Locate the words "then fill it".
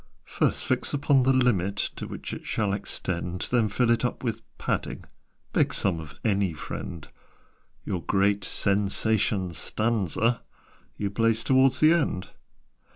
3.51-4.03